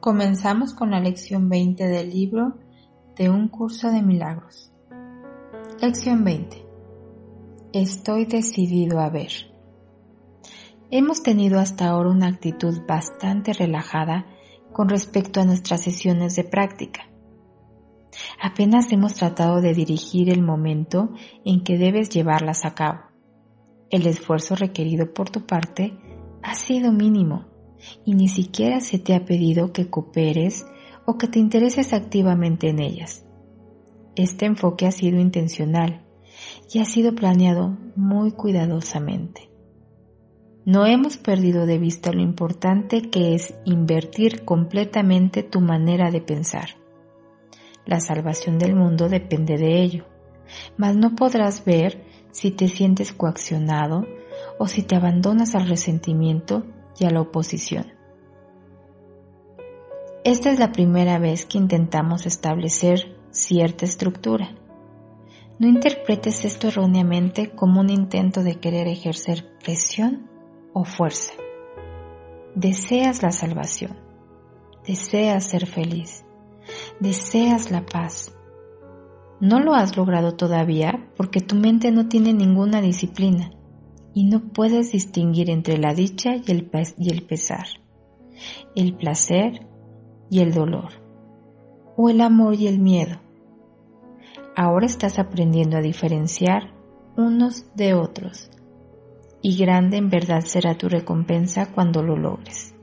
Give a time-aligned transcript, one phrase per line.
[0.00, 2.58] Comenzamos con la lección 20 del libro
[3.16, 4.72] de un curso de milagros.
[5.80, 6.64] Lección 20.
[7.72, 9.32] Estoy decidido a ver.
[10.90, 14.26] Hemos tenido hasta ahora una actitud bastante relajada
[14.72, 17.08] con respecto a nuestras sesiones de práctica.
[18.40, 21.10] Apenas hemos tratado de dirigir el momento
[21.44, 23.00] en que debes llevarlas a cabo.
[23.90, 25.98] El esfuerzo requerido por tu parte
[26.42, 27.55] ha sido mínimo
[28.04, 30.66] y ni siquiera se te ha pedido que cooperes
[31.04, 33.24] o que te intereses activamente en ellas.
[34.16, 36.04] Este enfoque ha sido intencional
[36.72, 39.50] y ha sido planeado muy cuidadosamente.
[40.64, 46.70] No hemos perdido de vista lo importante que es invertir completamente tu manera de pensar.
[47.84, 50.06] La salvación del mundo depende de ello,
[50.76, 54.06] mas no podrás ver si te sientes coaccionado
[54.58, 56.64] o si te abandonas al resentimiento
[56.98, 57.92] y a la oposición.
[60.24, 64.56] Esta es la primera vez que intentamos establecer cierta estructura.
[65.58, 70.28] No interpretes esto erróneamente como un intento de querer ejercer presión
[70.72, 71.32] o fuerza.
[72.54, 73.96] Deseas la salvación,
[74.86, 76.24] deseas ser feliz,
[77.00, 78.34] deseas la paz.
[79.40, 83.55] No lo has logrado todavía porque tu mente no tiene ninguna disciplina
[84.16, 87.66] y no puedes distinguir entre la dicha y el, pesar,
[88.74, 89.66] el placer
[90.30, 90.88] y el dolor,
[91.98, 93.20] o el amor y el miedo.
[94.56, 96.72] Ahora estás aprendiendo a diferenciar
[97.18, 98.48] unos de otros,
[99.42, 102.74] y grande en verdad será tu recompensa cuando lo logres.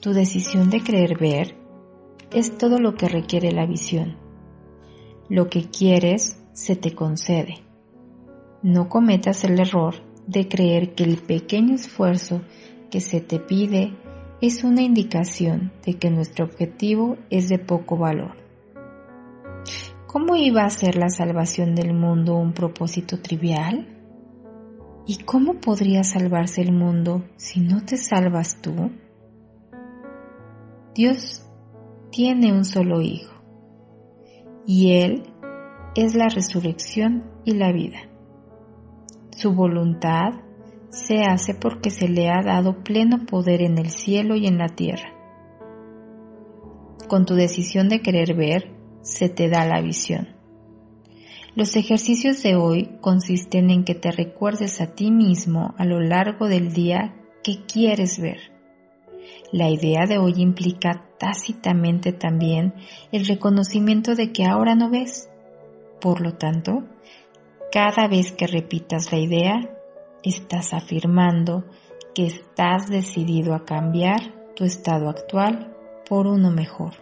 [0.00, 1.56] Tu decisión de creer ver
[2.30, 4.18] es todo lo que requiere la visión.
[5.30, 7.71] Lo que quieres se te concede
[8.62, 9.94] no cometas el error
[10.26, 12.42] de creer que el pequeño esfuerzo
[12.90, 13.94] que se te pide
[14.40, 18.36] es una indicación de que nuestro objetivo es de poco valor.
[20.06, 23.88] ¿Cómo iba a ser la salvación del mundo un propósito trivial?
[25.06, 28.90] ¿Y cómo podría salvarse el mundo si no te salvas tú?
[30.94, 31.46] Dios
[32.10, 33.32] tiene un solo Hijo
[34.66, 35.22] y Él
[35.96, 38.11] es la resurrección y la vida.
[39.42, 40.34] Su voluntad
[40.90, 44.68] se hace porque se le ha dado pleno poder en el cielo y en la
[44.68, 45.12] tierra.
[47.08, 48.70] Con tu decisión de querer ver,
[49.00, 50.28] se te da la visión.
[51.56, 56.46] Los ejercicios de hoy consisten en que te recuerdes a ti mismo a lo largo
[56.46, 58.52] del día que quieres ver.
[59.50, 62.74] La idea de hoy implica tácitamente también
[63.10, 65.30] el reconocimiento de que ahora no ves.
[66.00, 66.84] Por lo tanto,
[67.72, 69.70] cada vez que repitas la idea,
[70.22, 71.64] estás afirmando
[72.14, 74.20] que estás decidido a cambiar
[74.54, 75.74] tu estado actual
[76.06, 76.92] por uno mejor,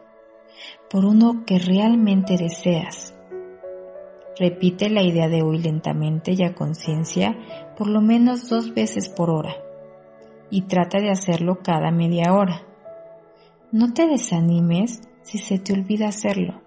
[0.88, 3.16] por uno que realmente deseas.
[4.38, 7.36] Repite la idea de hoy lentamente y a conciencia
[7.76, 9.56] por lo menos dos veces por hora
[10.50, 12.62] y trata de hacerlo cada media hora.
[13.72, 16.62] No te desanimes si se te olvida hacerlo,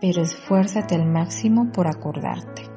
[0.00, 2.69] pero esfuérzate al máximo por acordarte.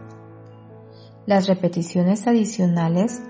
[1.26, 3.22] Las repeticiones adicionales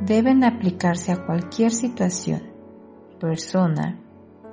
[0.00, 2.42] deben aplicarse a cualquier situación,
[3.20, 4.00] persona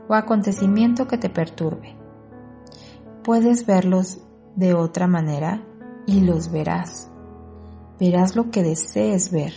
[0.09, 1.95] o acontecimiento que te perturbe.
[3.23, 4.19] Puedes verlos
[4.55, 5.63] de otra manera
[6.05, 7.09] y los verás.
[7.99, 9.53] Verás lo que desees ver.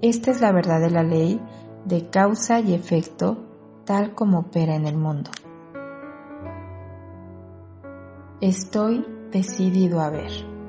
[0.00, 1.40] Esta es la verdad de la ley
[1.84, 3.38] de causa y efecto
[3.84, 5.30] tal como opera en el mundo.
[8.40, 10.59] Estoy decidido a ver.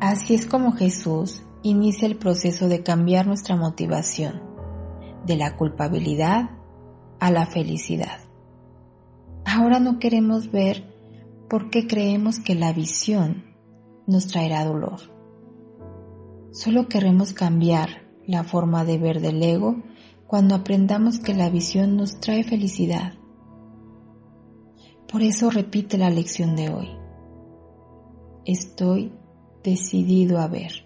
[0.00, 4.40] Así es como Jesús inicia el proceso de cambiar nuestra motivación
[5.26, 6.50] de la culpabilidad
[7.18, 8.20] a la felicidad.
[9.44, 10.94] Ahora no queremos ver
[11.48, 13.44] porque creemos que la visión
[14.06, 15.00] nos traerá dolor.
[16.52, 19.82] Solo queremos cambiar la forma de ver del ego
[20.28, 23.14] cuando aprendamos que la visión nos trae felicidad.
[25.10, 26.88] Por eso repite la lección de hoy.
[28.44, 29.12] Estoy
[29.62, 30.84] decidido a ver.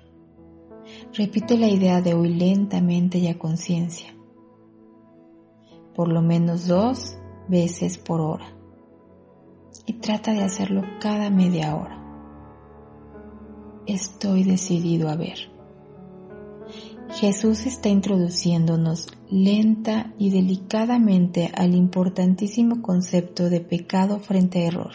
[1.15, 4.15] Repite la idea de hoy lentamente y a conciencia,
[5.95, 7.17] por lo menos dos
[7.49, 8.57] veces por hora,
[9.87, 11.99] y trata de hacerlo cada media hora.
[13.87, 15.51] Estoy decidido a ver.
[17.11, 24.93] Jesús está introduciéndonos lenta y delicadamente al importantísimo concepto de pecado frente a error.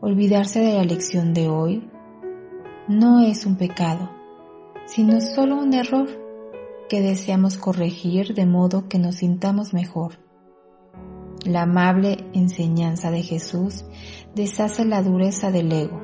[0.00, 1.90] Olvidarse de la lección de hoy
[2.88, 4.10] no es un pecado,
[4.86, 6.08] sino solo un error
[6.88, 10.20] que deseamos corregir de modo que nos sintamos mejor.
[11.44, 13.84] La amable enseñanza de Jesús
[14.34, 16.00] deshace la dureza del ego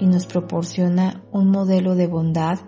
[0.00, 2.58] y nos proporciona un modelo de bondad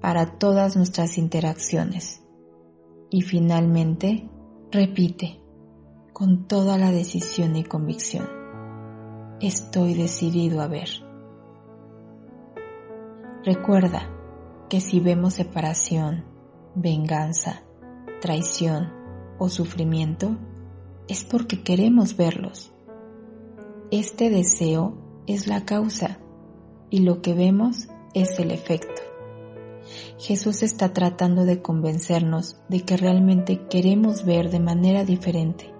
[0.00, 2.22] para todas nuestras interacciones.
[3.10, 4.28] Y finalmente,
[4.70, 5.40] repite
[6.12, 8.28] con toda la decisión y convicción.
[9.40, 11.05] Estoy decidido a ver.
[13.46, 14.10] Recuerda
[14.68, 16.24] que si vemos separación,
[16.74, 17.62] venganza,
[18.20, 18.92] traición
[19.38, 20.36] o sufrimiento,
[21.06, 22.72] es porque queremos verlos.
[23.92, 24.98] Este deseo
[25.28, 26.18] es la causa
[26.90, 29.00] y lo que vemos es el efecto.
[30.18, 35.72] Jesús está tratando de convencernos de que realmente queremos ver de manera diferente.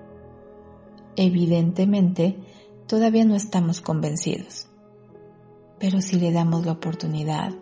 [1.17, 2.39] Evidentemente,
[2.87, 4.69] todavía no estamos convencidos,
[5.79, 7.53] pero si le damos la oportunidad,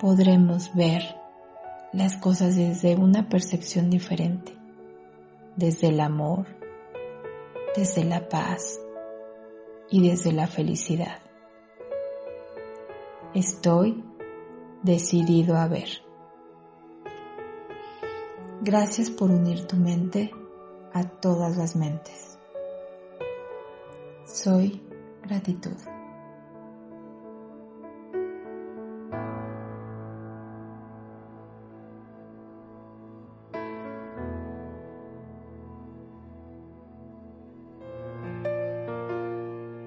[0.00, 1.02] podremos ver
[1.92, 4.52] las cosas desde una percepción diferente,
[5.56, 6.46] desde el amor,
[7.76, 8.80] desde la paz
[9.90, 11.18] y desde la felicidad.
[13.34, 14.04] Estoy
[14.82, 15.88] decidido a ver.
[18.62, 20.30] Gracias por unir tu mente
[20.92, 22.38] a todas las mentes.
[24.24, 24.82] Soy
[25.22, 25.76] gratitud.